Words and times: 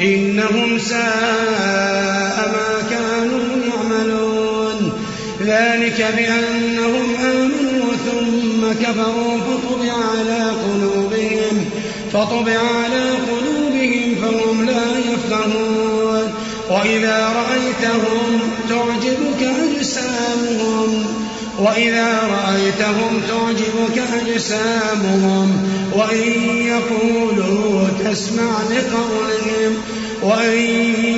إنهم 0.00 0.78
ساء 0.78 2.36
ما 2.52 2.90
كانوا 2.90 3.40
يعملون. 3.66 4.92
ذلك 5.40 6.14
بأنهم 6.16 7.16
آمنوا 7.24 7.92
ثم 8.06 8.82
كفروا 8.82 9.38
فطبع 9.38 9.92
على 9.92 10.50
قلوبهم 10.50 11.70
فطبع 12.12 12.58
على 12.58 13.10
قلوبهم 13.10 14.14
فهم 14.22 14.66
لا 14.66 14.98
يفقهون. 15.12 16.32
وإذا 16.70 17.28
رأيتهم 17.28 18.40
تعجبك 18.68 19.42
أجسامهم 19.42 21.06
وإذا 21.58 22.20
رأيتهم 22.20 23.22
تعجبك 23.28 24.02
أجسامهم 24.22 25.68
وإن 25.92 26.32
يقولوا 26.66 27.88
تسمع 28.12 28.50
لقولهم 28.70 29.76
وإن 30.22 30.60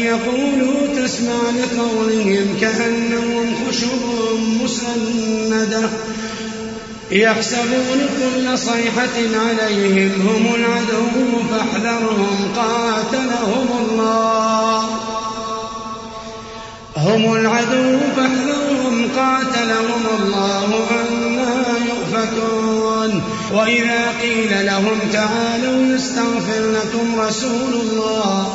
يقولوا 0.00 0.86
تسمع 0.96 1.40
لقولهم 1.56 2.56
كأنهم 2.60 3.54
خشب 3.68 3.88
مسندة. 4.62 5.90
يحسبون 7.10 8.08
كل 8.20 8.58
صيحة 8.58 9.16
عليهم 9.48 10.10
هم 10.20 10.54
العدو 10.54 11.42
فاحذرهم 11.50 12.52
قاتلهم 12.56 13.66
الله. 13.80 14.82
هم 16.96 17.32
العدو 17.36 17.98
وإذا 23.52 24.12
قيل 24.22 24.66
لهم 24.66 24.98
تعالوا 25.12 25.94
يستغفر 25.94 26.70
لكم 26.70 27.20
رسول 27.20 27.74
الله. 27.74 28.48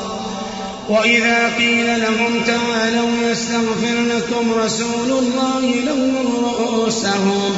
وإذا 0.89 1.55
قيل 1.57 2.01
لهم 2.01 2.41
تعالوا 2.47 3.09
يستغفر 3.31 3.95
لكم 4.07 4.53
رسول 4.53 5.11
الله 5.11 5.75
لووا 5.85 6.51
رؤوسهم. 6.51 7.55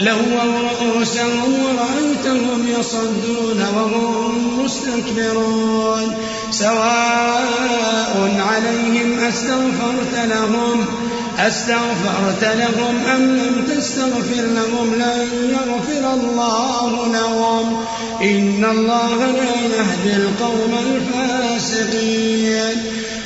لووا 0.00 0.42
رؤوسهم 0.42 1.54
ورأيتهم 1.64 2.68
يصدون 2.80 3.64
وهم 3.76 4.64
مستكبرون. 4.64 6.14
سواء 6.50 8.40
عليهم 8.48 9.18
أستغفرت 9.18 10.14
لهم 10.24 10.84
أستغفرت 11.38 12.44
لهم 12.44 13.06
أم 13.14 13.22
لم 13.22 13.64
تستغفر 13.76 14.42
لهم 14.42 14.94
لن 14.94 15.28
يغفر 15.50 16.14
الله 16.14 17.06
لهم. 17.12 17.84
إن 18.22 18.64
الله 18.70 19.16
لا 19.16 19.54
يهدي 19.76 20.16
القوم 20.16 20.74
الفاسقين. 20.96 22.76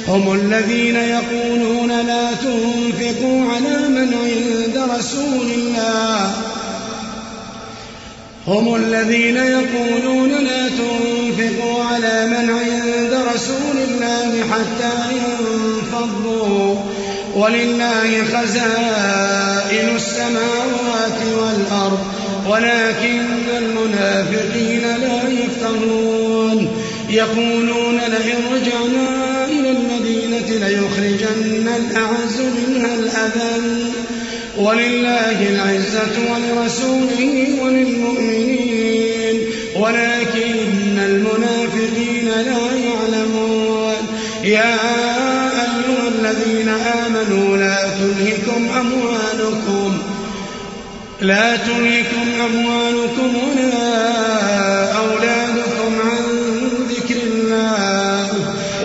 هم 0.08 0.33
الذين 0.33 0.97
يقولون 0.97 1.89
لا 1.89 2.33
تنفقوا 2.33 3.52
على 3.52 3.89
من 3.89 4.14
عند 4.14 4.91
رسول 4.98 5.50
الله. 5.50 6.53
هم 8.48 8.74
الذين 8.74 9.36
يقولون 9.36 10.28
لا 10.28 10.68
تنفقوا 10.68 11.84
على 11.84 12.27
من 12.27 12.50
عند 12.50 13.12
رسول 13.34 13.77
الله 13.88 14.44
حتى 14.50 14.92
ينفضوا. 15.12 16.77
ولله 17.36 18.24
خزائن 18.24 19.96
السماوات 19.96 21.20
والأرض 21.38 21.98
ولكن 22.48 23.27
المنافقين 23.58 24.82
لا 24.82 25.22
يفقهون. 25.28 26.68
يقولون 27.11 27.96
لئن 27.96 28.38
رجعنا 28.55 29.44
إلى 29.44 29.70
المدينة 29.70 30.66
ليخرجن 30.66 31.68
الأعز 31.68 32.40
منها 32.40 32.94
الأذل. 32.94 33.83
ولله 34.59 35.48
العزة 35.48 36.17
ولرسوله 36.31 37.48
وللمؤمنين 37.63 39.37
ولكن 39.77 40.98
المنافقين 40.98 42.29
لا 42.29 42.67
يعلمون. 42.87 43.95
يا 44.45 44.75
أيها 45.65 46.09
الذين 46.19 46.69
آمنوا 46.69 47.57
لا 47.57 47.89
تلهكم 47.98 48.69
أموالكم 48.81 49.98
لا 51.21 51.57
تلهكم 51.57 52.27
أموالكم 52.45 53.36
ولا 53.36 53.83
أولادكم 54.92 55.92
عن 56.01 56.25
ذكر 56.91 57.21
الله. 57.23 58.29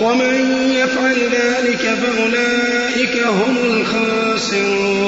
ومن 0.04 0.36
يفعل 0.76 1.18
ذلك 1.32 1.84
فأولئك 2.02 3.16
هم 3.28 3.58
الخاسرون. 3.66 4.99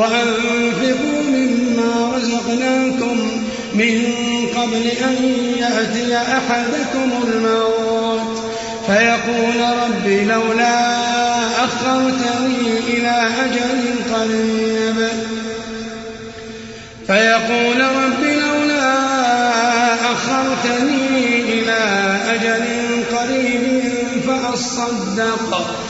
وأنفقوا 0.00 1.22
مما 1.22 2.16
رزقناكم 2.16 3.44
من 3.74 4.12
قبل 4.56 4.86
أن 5.04 5.16
يأتي 5.58 6.16
أحدكم 6.16 7.10
الموت. 7.26 8.44
فيقول 8.86 9.60
رب 9.82 10.06
لولا 10.06 10.96
أخرتني 11.64 12.78
إلى 12.88 13.28
أجل 13.44 13.80
قريب. 14.14 15.08
فيقول 17.06 17.80
رب 17.80 18.22
لولا 18.22 18.94
أخرتني 19.94 21.42
إلى 21.42 21.80
أجل 22.28 23.04
قريب 23.16 23.92
فأصدق. 24.26 25.89